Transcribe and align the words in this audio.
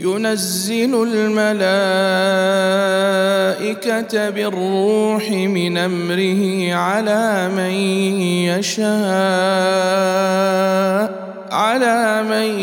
ينزل 0.00 1.02
الملائكة 1.02 1.50
بالروح 4.30 5.30
من 5.30 5.78
أمره 5.78 6.74
على 6.74 7.50
من 7.56 7.72
يشاء 8.50 8.88
على 11.52 12.22
من 12.22 12.60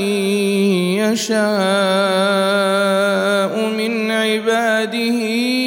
يشاء 1.03 1.35
من 3.77 4.11
عباده 4.11 5.64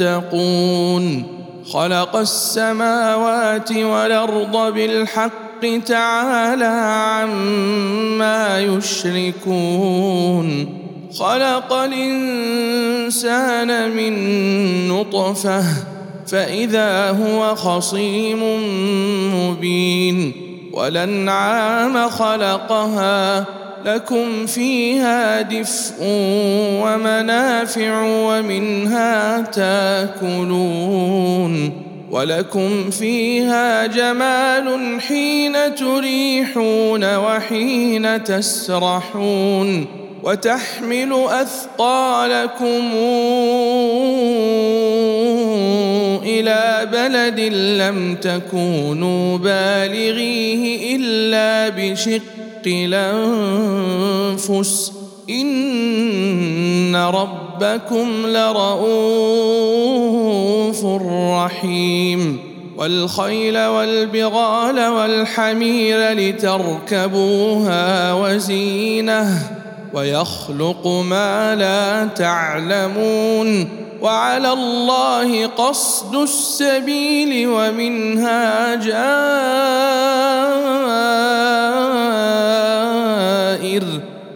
فاتقون 0.00 1.24
خلق 1.72 2.16
السماوات 2.16 3.72
والأرض 3.72 4.74
بالحق 4.74 5.78
تعالى 5.86 6.64
عما 6.64 8.60
يشركون. 8.60 9.68
خلق 11.18 11.72
الإنسان 11.72 12.90
من 13.96 14.12
نطفة 14.88 15.64
فإذا 16.26 17.10
هو 17.10 17.54
خصيم 17.54 18.42
مبين. 19.34 20.49
والأنعام 20.80 22.08
خلقها 22.08 23.44
لكم 23.84 24.46
فيها 24.46 25.42
دفء 25.42 25.94
ومنافع 26.82 28.02
ومنها 28.02 29.40
تاكلون 30.20 30.72
ولكم 32.10 32.90
فيها 32.90 33.86
جمال 33.86 35.00
حين 35.00 35.74
تريحون 35.74 37.16
وحين 37.16 38.24
تسرحون 38.24 39.86
وتحمل 40.22 41.26
أثقالكم 41.28 42.90
إلى 46.30 46.88
بلد 46.92 47.40
لم 47.80 48.14
تكونوا 48.14 49.38
بالغيه 49.38 50.96
إلا 50.96 51.68
بشق 51.68 52.20
الأنفس. 52.66 53.72
إن 55.30 56.96
ربكم 56.96 58.26
لرؤوف 58.26 60.84
رحيم. 61.36 62.38
والخيل 62.76 63.58
والبغال 63.58 64.86
والحمير 64.86 66.12
لتركبوها 66.12 68.12
وزينة. 68.12 69.50
ويخلق 69.94 70.86
ما 70.86 71.56
لا 71.56 72.06
تعلمون. 72.06 73.68
وعلى 74.00 74.52
الله 74.52 75.46
قصد 75.46 76.16
السبيل 76.16 77.48
ومنها 77.48 78.74
جائر. 78.74 79.00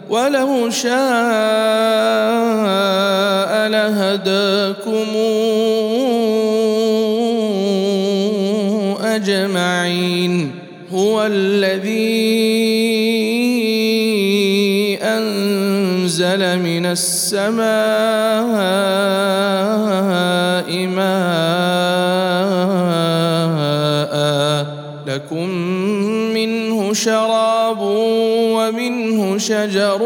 ولو 0.09 0.69
شاء 0.69 0.95
لهداكم 3.67 5.07
أجمعين. 9.03 10.51
هو 10.93 11.25
الذي 11.25 12.45
أنزل 15.01 16.59
من 16.59 16.85
السماء 16.85 18.55
ماء 20.69 21.05
لكم 25.07 25.49
منه 26.33 26.93
شراب 26.93 27.77
ومنه 27.81 29.37
شجر 29.37 29.99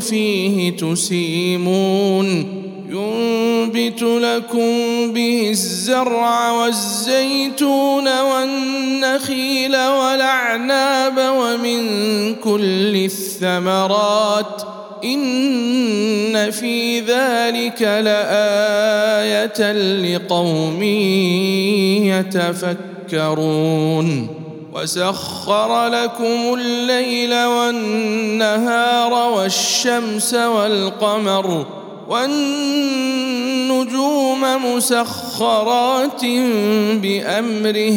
فيه 0.00 0.76
تسيمون. 0.76 2.60
ينبت 2.90 4.02
لكم 4.02 5.12
به 5.12 5.48
الزرع 5.50 6.50
والزيتون 6.52 8.20
والنخيل 8.20 9.76
والأعناب 9.76 11.16
ومن 11.18 11.80
كل 12.34 12.96
الثمرات. 12.96 14.69
إن 15.04 16.50
في 16.50 17.00
ذلك 17.00 17.82
لآية 17.82 19.72
لقوم 20.02 20.82
يتفكرون. 23.10 24.28
وسخر 24.74 25.86
لكم 25.88 26.54
الليل 26.54 27.44
والنهار 27.44 29.12
والشمس 29.32 30.34
والقمر 30.34 31.66
والنجوم 32.08 32.80
مسخرات 34.74 36.24
بأمره. 36.94 37.96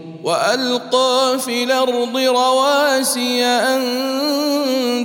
وألقى 0.23 1.39
في 1.45 1.63
الأرض 1.63 2.17
رواسي 2.17 3.45
أن 3.45 3.81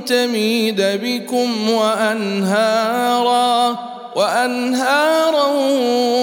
تميد 0.07 0.81
بكم 0.81 1.71
وأنهارا 1.71 3.79
وأنهارا 4.17 5.47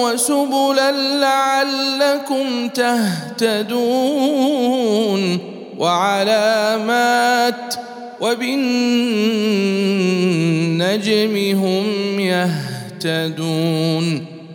وسبلا 0.02 0.92
لعلكم 1.20 2.68
تهتدون 2.68 3.78
وعلامات 5.78 7.74
وبالنجم 8.20 8.64
هم 11.58 12.20
يهتدون. 12.20 14.33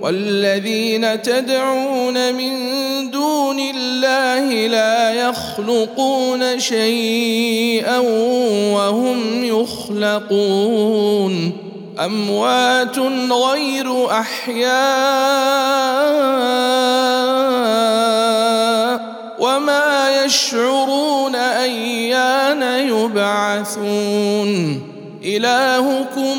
والذين 0.00 1.22
تدعون 1.22 2.34
من 2.34 2.54
دون 3.10 3.58
الله 3.58 4.66
لا 4.66 5.12
يخلقون 5.12 6.60
شيئا 6.60 7.98
وهم 8.74 9.44
يخلقون. 9.44 11.34
أموات 12.04 12.98
غير 13.32 14.10
أحياء 14.10 14.74
وما 19.38 20.24
يشعرون 20.24 21.34
أيان 21.34 22.62
يبعثون. 22.88 24.80
إلهكم 25.24 26.38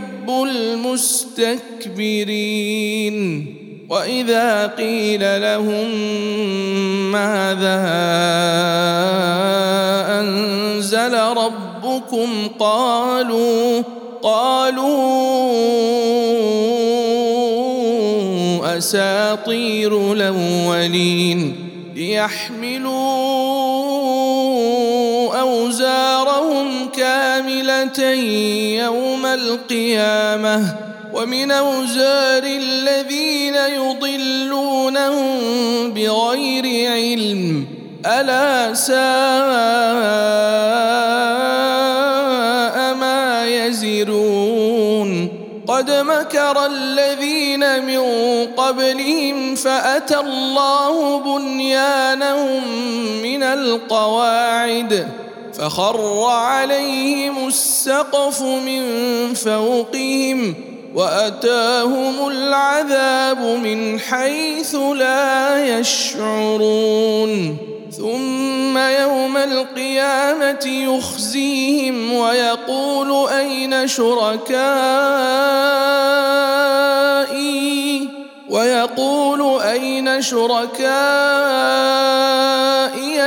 المستكبرين. 0.43 1.55
وإذا 3.89 4.67
قيل 4.67 5.41
لهم 5.41 5.89
ماذا 7.11 7.81
أنزل 10.19 11.13
ربكم 11.19 12.29
قالوا 12.59 13.81
قالوا 14.23 15.01
أساطير 18.77 20.11
الأولين. 20.13 21.55
ليحملوا 21.95 23.01
أوزارهم 25.39 26.67
كامله 27.41 28.13
يوم 28.85 29.25
القيامة 29.25 30.75
ومن 31.13 31.51
أوزار 31.51 32.43
الذين 32.43 33.55
يضلونهم 33.55 35.29
بغير 35.93 36.91
علم 36.91 37.65
ألا 38.05 38.73
ساء 38.73 38.95
ما 42.93 43.45
يزرون. 43.45 45.29
قد 45.67 45.91
مكر 45.91 46.65
الذين 46.65 47.85
من 47.85 48.01
قبلهم 48.57 49.55
فأتى 49.55 50.19
الله 50.19 51.19
بنيانهم 51.19 52.63
من 53.23 53.43
القواعد. 53.43 55.07
فخر 55.61 56.23
عليهم 56.25 57.47
السقف 57.47 58.41
من 58.41 58.83
فوقهم 59.33 60.55
وأتاهم 60.95 62.27
العذاب 62.27 63.37
من 63.37 63.99
حيث 63.99 64.75
لا 64.75 65.65
يشعرون. 65.79 67.57
ثم 67.97 68.77
يوم 68.77 69.37
القيامة 69.37 70.65
يخزيهم 70.65 72.13
ويقول 72.13 73.29
أين 73.29 73.87
شركائي؟ 73.87 74.51
ويقول 78.51 79.61
أين 79.61 80.21
شركائي 80.21 80.81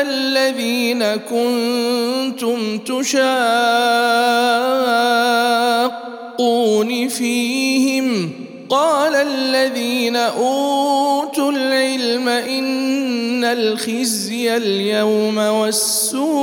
الذين 0.00 1.05
كنتم 1.17 2.79
تشاقون 2.79 3.09
فيهم؟ 7.09 8.31
قال 8.69 9.15
الذين 9.15 10.17
أوتوا 10.17 11.53
العلم 11.53 12.29
إن 12.29 13.44
الخزي 13.44 14.56
اليوم 14.56 15.38
والسوء 15.38 16.35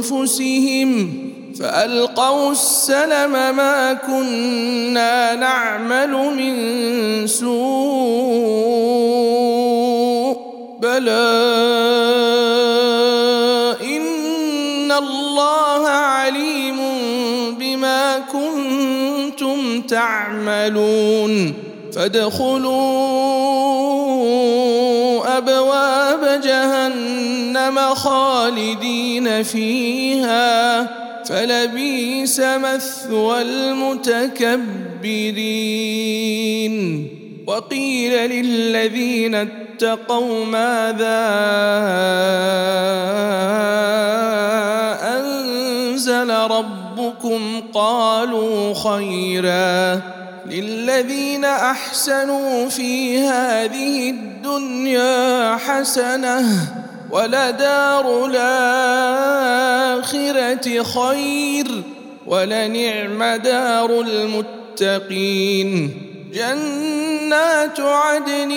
أنفسهم 0.00 1.20
فألقوا 1.60 2.52
السلم 2.52 3.32
ما 3.32 3.92
كنا 3.92 5.34
نعمل 5.34 6.10
من 6.10 7.26
سوء 7.26 7.60
بلى 10.80 12.09
تعملون 19.90 21.54
فادخلوا 21.92 22.70
أبواب 25.38 26.40
جهنم 26.44 27.78
خالدين 27.94 29.42
فيها 29.42 30.86
فلبيس 31.24 32.40
مثوى 32.40 33.42
المتكبرين 33.42 34.60
وقيل 37.46 38.30
للذين 38.30 39.34
اتقوا 39.34 40.44
ماذا 40.44 41.20
أنزل 45.02 46.30
ربكم 46.30 46.89
قالوا 47.74 48.74
خيرا 48.74 50.00
للذين 50.46 51.44
أحسنوا 51.44 52.68
في 52.68 53.18
هذه 53.18 54.10
الدنيا 54.10 55.56
حسنة 55.56 56.44
ولدار 57.10 58.26
الآخرة 58.26 60.02
خير 60.82 61.82
ولنعم 62.26 63.24
دار 63.42 64.00
المتقين 64.00 65.90
جنات 66.34 67.80
عدن 67.80 68.50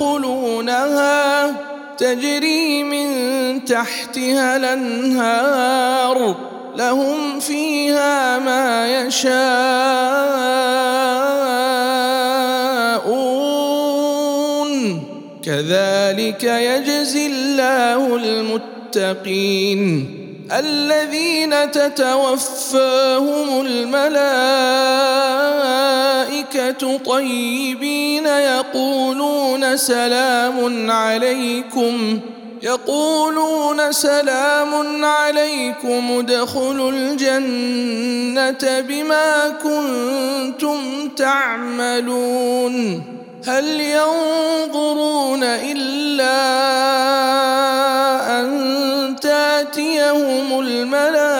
يدخلونها 0.00 1.50
تجري 1.98 2.82
من 2.82 3.64
تحتها 3.64 4.56
الأنهار 4.56 6.36
لهم 6.80 7.40
فيها 7.40 8.38
ما 8.38 8.88
يشاءون. 8.88 9.30
كذلك 15.44 16.44
يجزي 16.44 17.26
الله 17.26 18.16
المتقين. 18.16 20.16
الذين 20.52 21.70
تتوفاهم 21.70 23.66
الملائكة 23.66 24.58
طيبين 26.98 28.26
يقولون 28.26 29.76
سلام 29.76 30.90
عليكم. 30.90 32.20
يقولون 32.62 33.92
سلام 33.92 35.04
عليكم 35.04 36.18
ادخلوا 36.18 36.92
الجنة 36.92 38.80
بما 38.80 39.48
كنتم 39.48 41.08
تعملون. 41.16 43.02
هل 43.46 43.80
ينظرون 43.80 45.42
إلا 45.42 46.40
أن 48.40 49.16
تأتيهم 49.22 50.60
الملائكة 50.60 51.36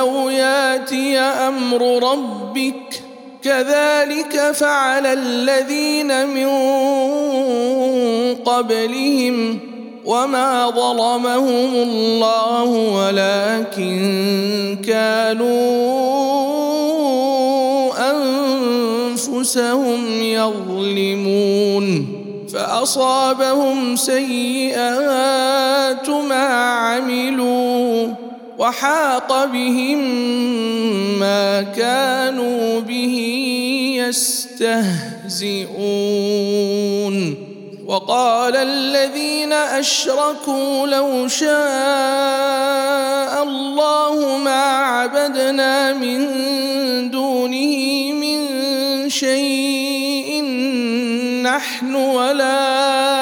أو 0.00 0.28
يأتي 0.28 1.18
أمر 1.18 2.10
ربك 2.12 2.91
كذلك 3.42 4.52
فعل 4.54 5.06
الذين 5.06 6.26
من 6.26 6.48
قبلهم 8.34 9.58
وما 10.04 10.70
ظلمهم 10.70 11.74
الله 11.74 12.64
ولكن 12.64 13.98
كانوا 14.86 15.52
أنفسهم 19.10 20.22
يظلمون 20.22 22.08
فأصابهم 22.52 23.96
سيئات 23.96 25.42
ما 26.08 26.46
عملوا 26.74 28.08
وحاق 28.58 29.44
بهم 29.44 29.98
ما 31.18 31.62
كانوا 31.62 32.80
به 32.80 33.16
يستهزئون. 33.98 35.62
وقال 37.86 38.56
الذين 38.56 39.52
أشركوا 39.52 40.86
لو 40.86 41.28
شاء 41.28 41.52
الله 43.42 44.38
ما 44.38 44.62
عبدنا 44.62 45.92
من 45.92 46.20
دونه 47.10 48.12
من 48.12 48.48
شيء 49.10 50.42
نحن 51.42 51.94
ولا 51.94 53.21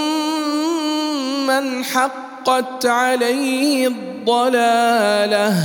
من 1.51 1.83
حقت 1.83 2.85
عليه 2.85 3.87
الضلاله 3.87 5.55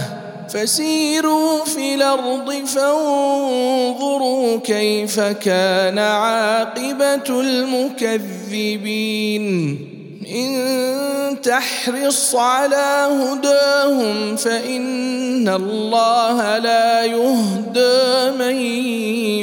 فسيروا 0.48 1.64
في 1.64 1.94
الأرض 1.94 2.52
فانظروا 2.66 4.56
كيف 4.56 5.20
كان 5.20 5.98
عاقبه 5.98 7.40
المكذبين 7.40 8.96
ان 10.34 11.36
تحرص 11.42 12.34
على 12.34 13.08
هداهم 13.10 14.36
فان 14.36 15.48
الله 15.48 16.58
لا 16.58 17.04
يهدى 17.04 18.30
من 18.38 18.56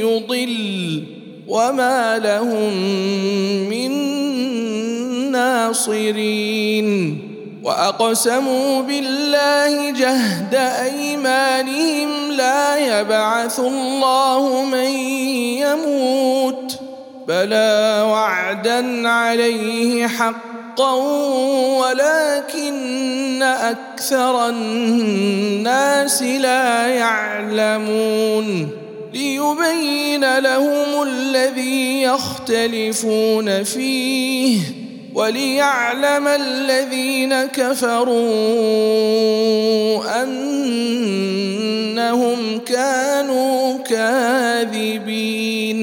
يضل 0.04 1.04
وما 1.48 2.20
لهم 2.20 2.74
من 3.70 4.13
ناصرين 5.68 7.20
وأقسموا 7.64 8.82
بالله 8.82 9.92
جهد 9.92 10.56
أيمانهم 10.56 12.32
لا 12.32 13.00
يبعث 13.00 13.60
الله 13.60 14.66
من 14.66 14.90
يموت 15.64 16.80
بلى 17.28 18.04
وعدا 18.08 19.10
عليه 19.10 20.08
حق 20.08 20.54
حقا 20.74 20.94
ولكن 21.80 23.44
أكثر 23.44 24.50
الناس 24.50 26.24
لا 26.24 26.88
يعلمون 26.88 28.70
ليبين 29.14 30.40
لهم 30.40 31.04
الذي 31.04 32.02
يختلفون 32.02 33.64
فيه 33.64 34.60
وليعلم 35.16 36.28
الذين 36.28 37.46
كفروا 37.46 38.14
أنهم 40.24 41.40
كانوا 42.60 43.78
كاذبين. 43.78 45.80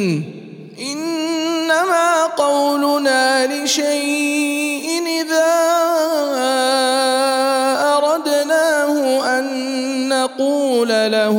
إنما 0.81 2.27
قولنا 2.27 3.47
لشيء 3.47 4.31
نقول 10.41 10.89
له 10.89 11.39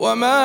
وما 0.00 0.40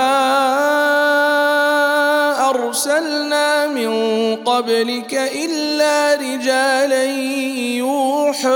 ارسلنا 2.49 3.67
من 3.67 3.89
قبلك 4.35 5.13
الا 5.13 6.15
رجالا 6.15 7.03
يوحى 7.79 8.49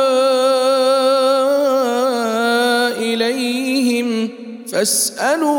اليهم 2.99 4.29
فاسالوا 4.67 5.49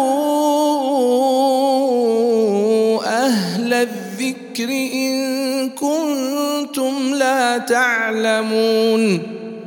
أهل 3.04 3.74
الذكر 3.74 4.68
ان 4.94 5.70
كنتم 5.70 7.14
لا 7.14 7.58
تعلمون 7.58 9.22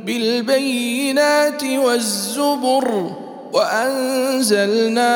بالبينات 0.06 1.64
والزبر 1.64 3.23
وأنزلنا 3.54 5.12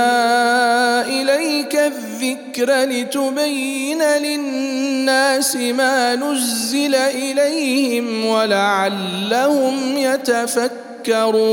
إليك 1.06 1.74
الذكر 1.74 2.84
لتبين 2.84 4.02
للناس 4.02 5.56
ما 5.56 6.14
نزل 6.14 6.94
إليهم 6.94 8.26
ولعلهم 8.26 9.96
يتفكرون. 9.96 11.44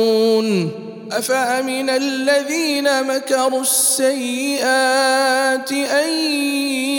أفأمن 1.11 1.89
الذين 1.89 3.03
مكروا 3.03 3.61
السيئات 3.61 4.51
أن 5.71 6.09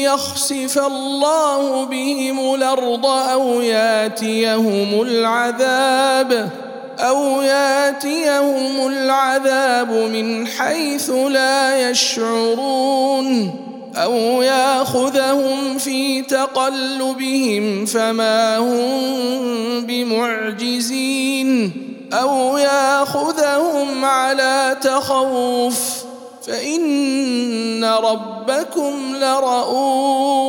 يخسف 0.02 0.78
الله 0.78 1.84
بهم 1.84 2.54
الأرض 2.54 3.06
أو 3.06 3.60
ياتيهم 3.60 5.02
العذاب؟ 5.02 6.65
أو 6.98 7.42
ياتيهم 7.42 8.86
العذاب 8.86 9.90
من 9.90 10.46
حيث 10.46 11.10
لا 11.10 11.90
يشعرون 11.90 13.54
أو 13.96 14.42
ياخذهم 14.42 15.78
في 15.78 16.22
تقلبهم 16.22 17.86
فما 17.86 18.58
هم 18.58 19.86
بمعجزين 19.86 21.72
أو 22.12 22.58
ياخذهم 22.58 24.04
على 24.04 24.76
تخوف 24.80 26.06
فان 26.46 27.84
ربكم 27.84 29.16
لرؤوف 29.16 30.46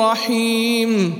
رحيم 0.00 1.19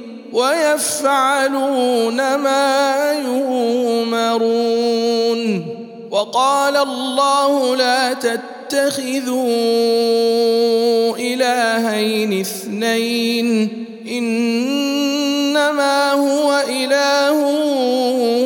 ويفعلون 0.33 2.35
ما 2.35 3.13
يؤمرون. 3.25 4.41
وقال 6.11 6.77
الله 6.77 7.75
لا 7.75 8.13
تتخذوا 8.13 9.41
إلهين 11.17 12.39
اثنين 12.39 13.85
إنما 14.07 16.11
هو 16.11 16.63
إله 16.69 17.31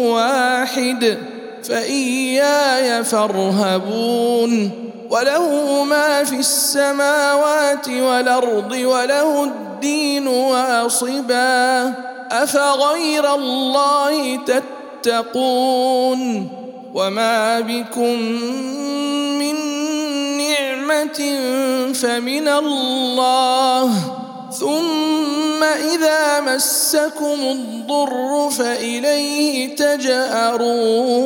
واحد 0.09 1.17
فإياي 1.63 3.03
فارهبون. 3.03 4.71
وله 5.09 5.83
ما 5.83 6.23
في 6.23 6.35
السماوات 6.35 7.89
والأرض 7.89 8.71
وله 8.71 9.43
الدين 9.43 9.74
واصبا 10.27 11.93
أفغير 12.31 13.35
الله 13.35 14.39
تتقون 15.03 16.49
وما 16.93 17.59
بكم 17.59 18.19
من 19.39 19.55
نعمة 20.37 21.19
فمن 21.93 22.47
الله 22.47 23.91
ثم 24.51 25.63
إذا 25.63 26.39
مسكم 26.39 27.39
الضر 27.41 28.49
فإليه 28.49 29.75
تجأرون 29.75 31.25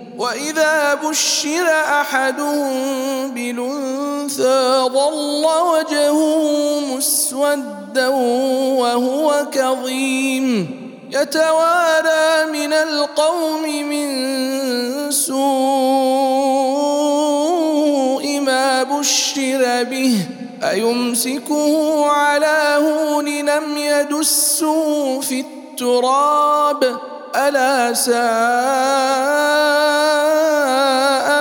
وإذا 0.17 0.93
بشر 0.93 1.67
أحدهم 2.01 3.31
بالانثى 3.31 4.89
ظل 4.93 5.45
وجهه 5.71 6.79
مسودا 6.79 8.07
وهو 8.77 9.45
كظيم. 9.51 10.81
يتوارى 11.11 12.51
من 12.51 12.73
القوم 12.73 13.63
من 13.89 14.11
سوء 15.11 15.41
ما 18.39 18.83
بشر 18.83 19.83
به. 19.83 20.25
أيمسكه 20.63 22.05
على 22.05 22.77
هون 22.79 23.25
لم 23.25 23.77
يدسه 23.77 25.19
في 25.19 25.39
التراب؟ 25.39 26.99
ألا 27.35 27.93
ساء 27.93 28.13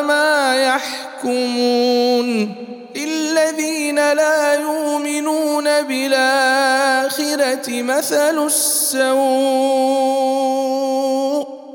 ما 0.03 0.63
يحكمون 0.63 2.55
للذين 2.97 4.13
لا 4.13 4.55
يؤمنون 4.55 5.83
بالآخرة 5.83 7.83
مثل 7.83 8.47
السوء 8.47 9.11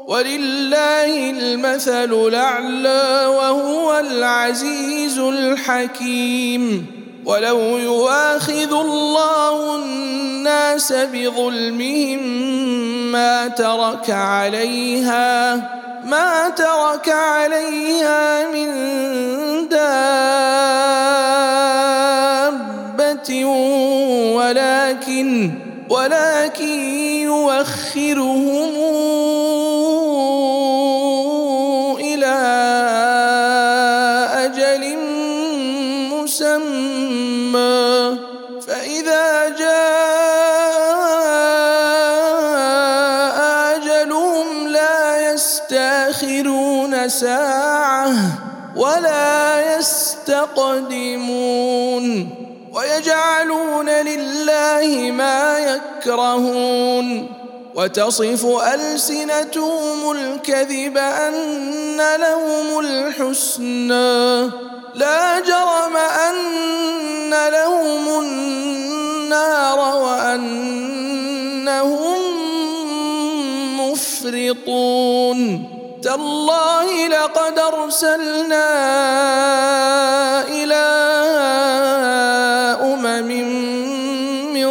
ولله 0.08 1.30
المثل 1.30 2.14
الأعلى 2.14 3.26
وهو 3.26 4.00
العزيز 4.00 5.20
الحكيم 5.20 6.95
ولو 7.26 7.60
يواخذ 7.78 8.74
الله 8.74 9.76
الناس 9.76 10.94
بظلمهم 10.94 12.22
ما 13.12 13.48
ترك 13.48 14.10
عليها 14.10 15.56
ما 16.06 16.50
ترك 16.50 17.10
عليها 17.10 18.48
من 18.48 18.70
دابة 19.70 20.26
ولكن 24.36 25.52
ولكن 25.90 26.80
يوخرهم 27.22 28.76
إلى 32.00 32.36
أجل 34.34 35.15
مسمى 36.36 38.18
فإذا 38.68 39.50
جاء 39.50 39.76
أجلهم 43.76 44.68
لا 44.68 45.34
يستأخرون 45.34 47.10
ساعة 47.10 48.14
ولا 48.76 49.78
يستقدمون 49.78 51.26
ويجعلون 52.74 53.90
لله 53.90 55.12
ما 55.12 55.60
يكرهون. 55.60 57.36
وتصف 57.76 58.46
ألسنتهم 58.74 60.12
الكذب 60.12 60.98
أن 60.98 61.98
لهم 61.98 62.80
الحسنى. 62.80 64.52
لا 64.96 65.40
جرم 65.40 65.98
أن 65.98 67.50
لهم 67.52 68.20
النار 68.20 69.80
وأنهم 69.96 71.16
يسقطون 74.26 75.70
تالله 76.04 77.08
لقد 77.08 77.60
أرسلنا 77.60 78.68
إلى 80.48 80.86
أمم 82.82 83.28
من 84.54 84.68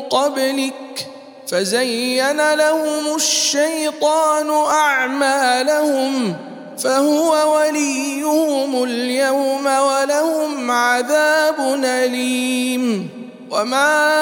قبلك 0.00 1.08
فزين 1.48 2.54
لهم 2.54 3.14
الشيطان 3.14 4.50
أعمالهم 4.50 6.36
فهو 6.78 7.56
وليهم 7.56 8.84
اليوم 8.84 9.66
ولهم 9.66 10.70
عذاب 10.70 11.80
أليم. 11.84 13.08
وما 13.50 14.12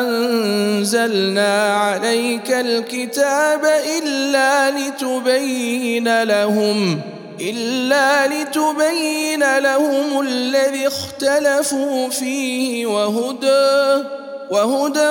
أنزلنا 0.00 1.74
عليك 1.74 2.50
الكتاب 2.50 3.64
إلا 3.98 4.70
لتبين 4.70 6.22
لهم 6.22 7.00
إلا 7.40 8.26
لتبين 8.26 9.58
لهم 9.58 10.20
الذي 10.20 10.86
اختلفوا 10.86 12.08
فيه 12.08 12.86
وهدى. 12.86 14.04
وهدى 14.50 15.10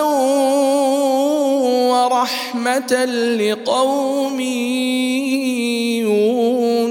ورحمة 1.88 3.06
لقوم 3.40 4.40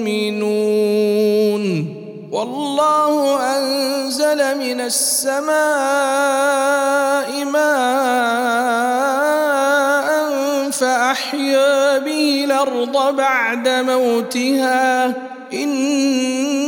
يؤمنون. 0.09 1.65
والله 2.33 3.41
أنزل 3.57 4.41
من 4.59 4.81
السماء 4.81 5.49
ماء 7.45 8.09
فأحيا 10.71 11.99
به 11.99 12.45
الأرض 12.45 13.17
بعد 13.17 13.69
موتها. 13.69 15.07
إن 15.53 16.68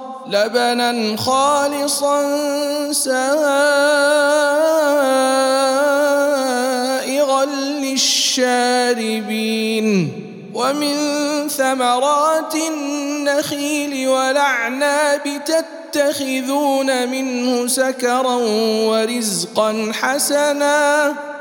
لبنا 0.31 1.17
خالصا 1.17 2.21
سائغا 2.91 3.45
للشاربين 7.83 9.11
ومن 10.53 10.95
ثمرات 11.49 12.55
النخيل 12.55 14.07
والأعناب 14.07 15.41
تتخذون 15.45 17.09
منه 17.09 17.67
سكرا 17.67 18.35
ورزقا 18.87 19.91
حسنا 19.93 21.15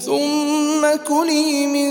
ثم 0.00 0.86
كلي 1.08 1.66
من 1.66 1.90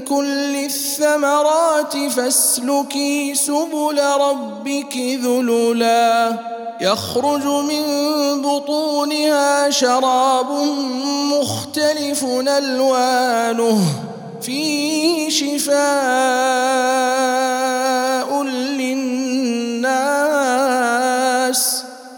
كل 0.00 0.56
الثمرات 0.56 1.96
فاسلكي 2.16 3.34
سبل 3.34 4.00
ربك 4.20 4.96
ذللا. 4.96 6.36
يخرج 6.80 7.46
من 7.46 7.82
بطونها 8.42 9.70
شراب 9.70 10.50
مختلف 11.32 12.24
ألوانه. 12.24 13.78
فيه 14.42 15.28
شفاء 15.28 15.74
للناس. 18.42 19.34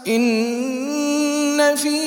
إن 0.07 1.75
في 1.75 2.06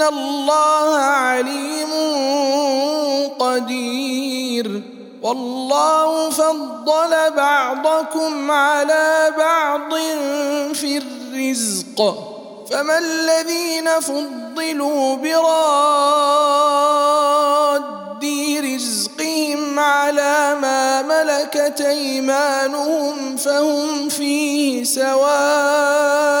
ان 0.00 0.06
الله 0.06 0.96
عليم 0.96 1.90
قدير 3.38 4.82
والله 5.22 6.30
فضل 6.30 7.30
بعضكم 7.36 8.50
على 8.50 9.34
بعض 9.38 9.94
في 10.74 10.98
الرزق 10.98 12.14
فما 12.70 12.98
الذين 12.98 14.00
فضلوا 14.00 15.16
براد 15.16 16.60
رزقهم 18.64 19.78
على 19.78 20.56
ما 20.62 21.02
ملكت 21.02 21.80
ايمانهم 21.80 23.36
فهم 23.36 24.08
فيه 24.08 24.84
سواء 24.84 26.40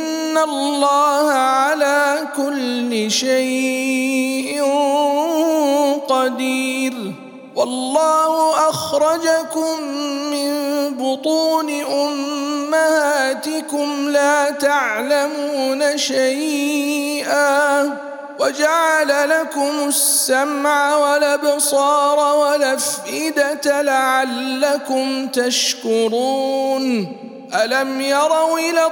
ان 0.31 0.37
الله 0.37 1.31
على 1.31 2.27
كل 2.37 3.11
شيء 3.11 4.63
قدير. 6.07 6.93
والله 7.55 8.69
اخرجكم 8.69 9.83
من 10.31 10.51
بطون 10.97 11.81
امهاتكم 11.81 13.09
لا 14.09 14.49
تعلمون 14.49 15.97
شيئا. 15.97 17.81
وجعل 18.39 19.29
لكم 19.29 19.87
السمع 19.87 20.95
والابصار 20.95 22.37
والافئده 22.37 23.81
لعلكم 23.81 25.27
تشكرون. 25.27 27.17
الم 27.63 28.01
يروا 28.01 28.59
إلى 28.59 28.91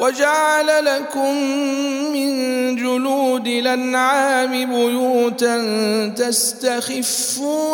وجعل 0.00 0.84
لكم 0.84 1.34
من 2.12 2.34
جلود 2.76 3.46
الأنعام 3.46 4.50
بيوتا 4.50 5.56
تستخفونها 6.16 7.68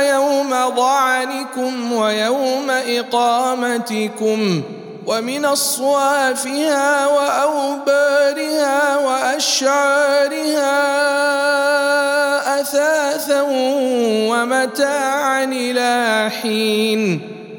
يوم 0.00 0.50
ضعنكم 0.76 1.92
ويوم 1.92 2.70
إقامتكم 2.70 4.62
ومن 5.06 5.44
أصوافها 5.44 7.06
وأوبارها 7.06 8.96
وأشعارها 8.96 10.76
أثاثا 12.60 13.42
ومتاعا 14.30 15.44
إلى 15.44 16.30
حين 16.42 17.35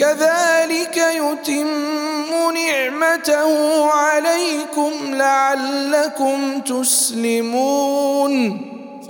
كذلك 0.00 0.96
يتم 0.96 2.30
نعمته 2.54 3.52
عليكم 3.90 4.92
لعلكم 5.14 6.60
تسلمون. 6.60 8.32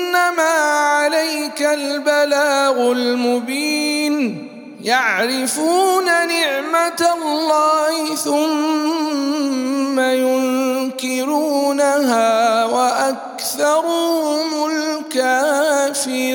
عليك 0.43 1.63
البلاغ 1.63 2.93
المبين. 2.93 4.54
يعرفون 4.85 6.05
نعمة 6.05 7.01
الله 7.23 8.15
ثم 8.15 10.01
ينكرونها 11.01 12.65
وأكثرهم 12.65 14.71
الكافرون. 14.71 16.35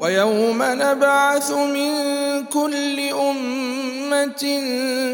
ويوم 0.00 0.62
نبعث 0.62 1.50
من 1.50 1.92
كل 2.44 3.10
أمة 3.10 4.60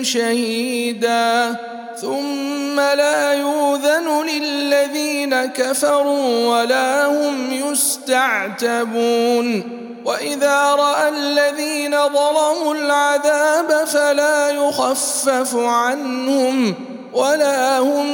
شهيدا. 0.02 1.56
ثم 2.00 2.80
لا 2.80 3.32
يوذن 3.32 4.26
للذين 4.26 5.44
كفروا 5.44 6.58
ولا 6.58 7.06
هم 7.06 7.52
يستعتبون. 7.52 9.62
وإذا 10.04 10.74
رأى 10.74 11.08
الذين 11.08 11.90
ظلموا 11.90 12.74
العذاب 12.74 13.86
فلا 13.86 14.50
يخفف 14.50 15.56
عنهم 15.56 16.74
ولا 17.12 17.78
هم 17.78 18.06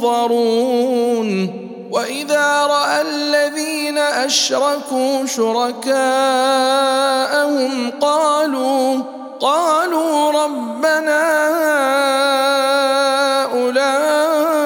ينظرون. 0.00 1.68
وإذا 1.90 2.66
رأى 2.66 3.02
الذين 3.02 3.98
أشركوا 3.98 5.26
شركاءهم 5.26 5.92
قالوا 8.00 8.98
قالوا 9.40 10.32
ربنا 10.44 11.48
هؤلاء 13.44 14.58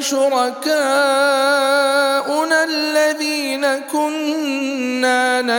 شركاؤنا 0.00 0.79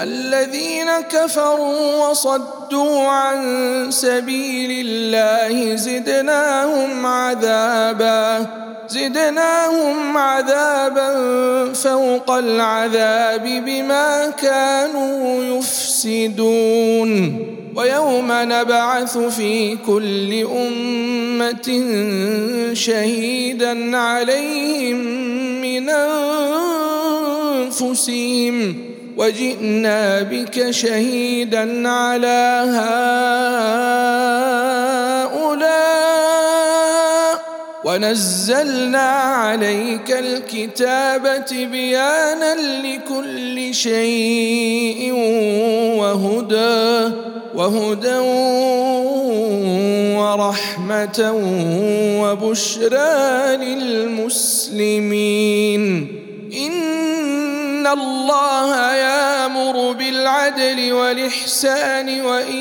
الذين 0.00 0.90
كفروا 1.10 2.08
وصدوا 2.08 3.08
عن 3.08 3.40
سبيل 3.90 4.86
الله 4.86 5.76
زدناهم 5.76 7.06
عذابا 7.06 8.46
زدناهم 8.88 10.16
عذابا 10.18 11.12
فوق 11.72 12.30
العذاب 12.30 13.42
بما 13.66 14.30
كانوا 14.30 15.44
يفسدون. 15.58 17.38
ويوم 17.76 18.28
نبعث 18.30 19.18
في 19.18 19.76
كل 19.86 20.44
أمة 20.44 21.68
شهيدا 22.72 23.96
عليهم 23.96 24.96
من 25.60 25.90
أنفسهم. 27.70 28.95
وجئنا 29.16 30.22
بك 30.22 30.70
شهيدا 30.70 31.88
على 31.88 32.64
هؤلاء. 32.76 33.06
ونزلنا 37.84 39.08
عليك 39.48 40.10
الكتاب 40.10 41.44
تبيانا 41.46 42.54
لكل 42.82 43.74
شيء 43.74 45.12
وهدى 46.00 47.14
وهدى 47.54 48.18
ورحمة 50.18 51.32
وبشرى 52.22 53.56
للمسلمين. 53.56 55.06
إن 57.86 57.92
الله 57.92 58.92
يامر 58.94 59.92
بالعدل 59.92 60.92
والإحسان 60.92 62.20
وإيتاء 62.20 62.56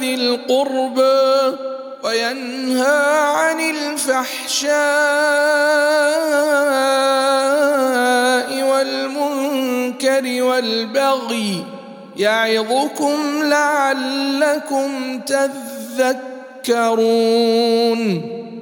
ذي 0.00 0.14
القربى 0.14 1.56
وينهى 2.02 3.26
عن 3.36 3.60
الفحشاء 3.60 4.70
والمنكر 8.62 10.42
والبغي 10.42 11.64
يعظكم 12.16 13.18
لعلكم 13.42 15.20
تذكرون 16.66 17.00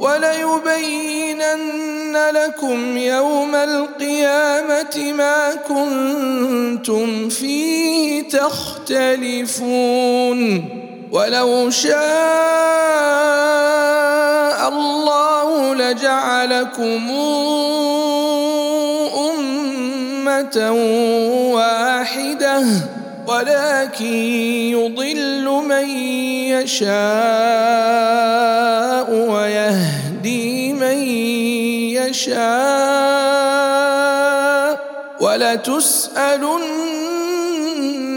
وليبينن 0.00 1.50
لكم 2.34 2.96
يوم 2.96 3.54
القيامة 3.54 5.12
ما 5.12 5.54
كنتم 5.68 7.28
فيه 7.28 8.28
تختلفون. 8.28 9.68
ولو 11.12 11.70
شاء 11.70 12.00
الله 14.68 15.74
لجعلكم 15.74 17.10
أمة 19.30 20.70
واحدة. 21.54 22.64
ولكن 23.30 24.14
يضل 24.74 25.46
من 25.46 25.88
يشاء 26.50 26.90
ويهدي 29.30 30.72
من 30.72 30.98
يشاء 31.94 32.40
ولتسألن 35.20 36.66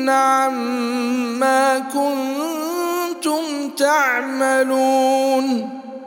عما 0.09 1.79
كنتم 1.79 3.69
تعملون 3.77 5.43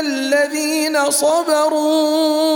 الذين 0.00 1.10
صبروا 1.10 2.48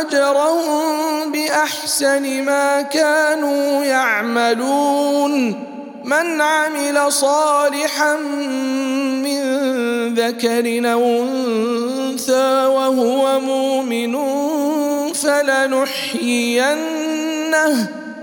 أجرهم 0.00 1.32
بأحسن 1.32 2.42
ما 2.42 2.82
كانوا 2.82 3.84
يعملون. 3.84 5.66
من 6.04 6.40
عمل 6.40 7.12
صالحا 7.12 8.16
من 8.16 9.40
ذكر 10.14 10.92
أو 10.92 11.02
أنثى 11.02 12.66
وهو 12.66 13.40
مؤمن 13.40 14.16
فلنحيينه 15.12 16.76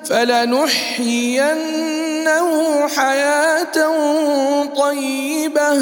فلنحيينه 0.05 1.47
حياة 2.87 3.77
طيبة. 4.75 5.81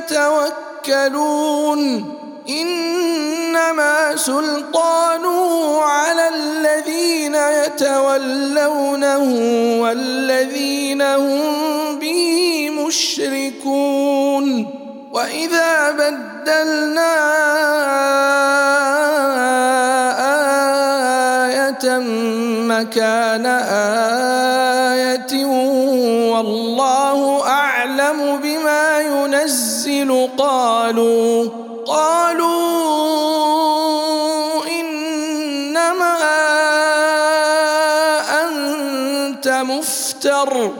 يتوكلون 0.00 1.80
إنما 2.48 4.16
سلطانه 4.16 5.80
على 5.82 6.28
الذين 6.28 7.34
يتولونه 7.34 9.24
والذين 9.82 11.02
هم 11.02 11.98
به 11.98 12.70
مشركون 12.86 14.66
وإذا 15.12 15.90
بدلنا 15.90 17.16
آية 21.46 21.98
مكان 22.68 23.46
آية 23.46 25.44
والله 26.32 27.46
أعلم 27.46 28.36
بما 28.42 28.49
ينزل 29.90 30.28
قالوا 30.38 31.48
قالوا 31.86 32.50
إنما 34.66 36.16
أنت 38.42 39.48
مفتر 39.48 40.70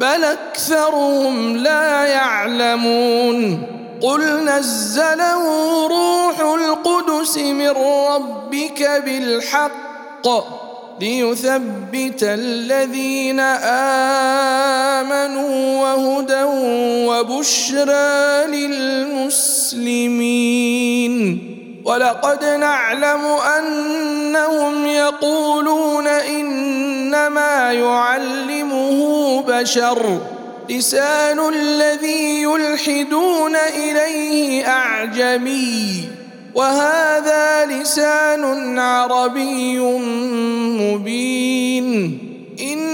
بل 0.00 0.24
أكثرهم 0.24 1.56
لا 1.56 2.04
يعلمون. 2.06 3.62
قل 4.02 4.44
نزله 4.44 5.42
روح 5.86 6.40
القدس 6.40 7.38
من 7.38 7.70
ربك 7.70 9.02
بالحق. 9.04 10.26
ليثبت 11.00 12.22
الذين 12.22 13.40
آمنوا 15.00 15.80
وهدى 15.80 16.42
وبشرى 17.08 18.46
للمسلمين. 18.46 19.82
ولقد 21.84 22.44
نعلم 22.44 23.24
أنهم 23.58 24.86
يقولون 24.86 26.06
إنما 26.06 27.72
يعلمه 27.72 29.42
بشر. 29.48 30.20
لسان 30.70 31.48
الذي 31.54 32.42
يلحدون 32.42 33.56
إليه 33.56 34.68
أعجمي. 34.68 36.15
وهذا 36.56 37.64
لسان 37.68 38.78
عربي 38.78 39.78
مبين. 40.80 41.86
إن 42.60 42.88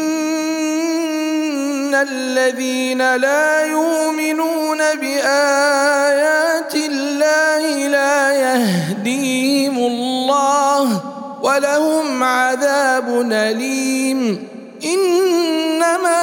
الذين 1.94 3.16
لا 3.16 3.66
يؤمنون 3.66 4.78
بآيات 5.00 6.74
الله 6.74 7.86
لا 7.88 8.32
يهديهم 8.32 9.76
الله 9.76 11.00
ولهم 11.42 12.22
عذاب 12.22 13.28
أليم. 13.32 14.48
إنما 14.84 16.22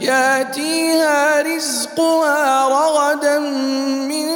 ياتيها 0.00 1.42
رزقها 1.42 2.68
رغدا 2.68 3.38
من 3.38 4.28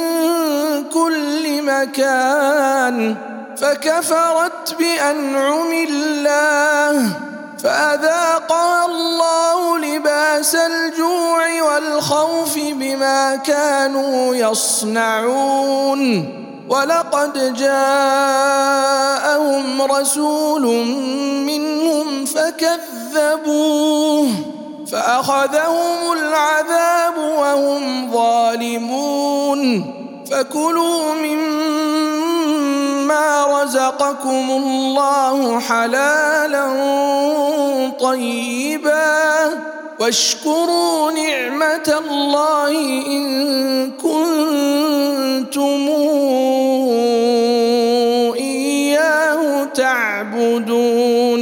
كل 0.93 1.61
مكان 1.63 3.15
فكفرت 3.57 4.75
بأنعم 4.79 5.73
الله 5.73 7.09
فأذاقها 7.63 8.85
الله 8.85 9.79
لباس 9.79 10.55
الجوع 10.55 11.63
والخوف 11.63 12.57
بما 12.57 13.35
كانوا 13.35 14.35
يصنعون 14.35 16.01
ولقد 16.69 17.53
جاءهم 17.53 17.81
رسول 19.81 20.85
منهم 21.45 22.25
فكذبوه 22.25 24.27
فأخذهم 24.91 26.13
العذاب 26.13 27.17
وهم 27.17 28.11
ظالمون. 28.11 29.93
فكلوا 30.31 31.13
مما 31.13 32.41
رزقكم 33.63 34.49
الله 34.49 35.59
حلالا 35.59 36.67
طيبا 37.99 39.49
واشكروا 39.99 41.11
نعمة 41.11 42.01
الله 42.09 42.71
إن 43.07 43.91
كنتم 43.91 45.89
إياه 48.35 49.63
تعبدون. 49.63 51.41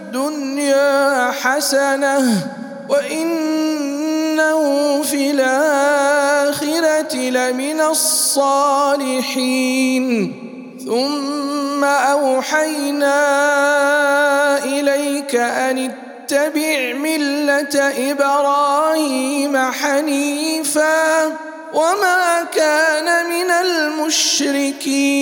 حسنة 1.31 2.47
وإنه 2.89 4.61
في 5.01 5.31
الآخرة 5.31 7.15
لمن 7.15 7.81
الصالحين. 7.81 9.21
ثم 10.85 11.83
أوحينا 11.83 13.17
إليك 14.63 15.35
أن 15.35 15.77
اتبع 15.77 16.93
ملة 16.93 17.93
إبراهيم 18.11 19.57
حنيفا 19.57 21.25
وما 21.73 22.43
كان 22.55 23.29
من 23.29 23.51
المشركين. 23.51 25.21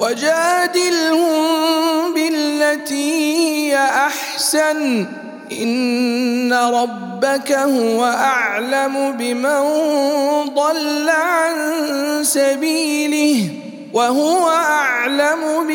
وجادلهم 0.00 1.34
بالتي 2.14 3.36
هي 3.36 3.76
أحسن. 3.76 5.06
إن 5.52 6.52
ربك 6.52 7.52
هو 7.52 8.04
أعلم 8.04 9.12
بمن 9.12 9.60
ضل 10.54 11.08
عن 11.08 11.54
سبيله 12.22 13.48
وهو 13.92 14.48
أعلم 14.48 15.66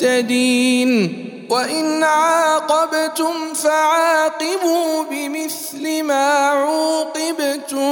بالمهتدين. 0.00 1.20
وإن 1.50 2.02
عاقبتم 2.02 3.54
فعاقبوا 3.54 5.04
بمثل 5.10 6.02
ما 6.02 6.48
عوقبتم 6.48 7.86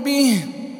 به. 0.00 0.38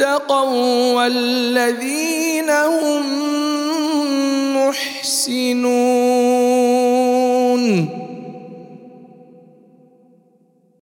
اتقوا 0.00 0.94
والذين 0.94 2.50
هم 2.50 3.02
محسنون. 4.54 5.78